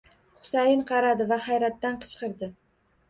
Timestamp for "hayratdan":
1.49-2.03